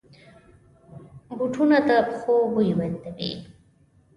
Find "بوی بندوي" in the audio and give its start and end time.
2.53-3.31